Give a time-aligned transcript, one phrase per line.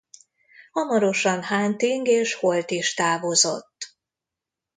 [0.71, 3.95] Hamarosan Hunting és Holt is távozott.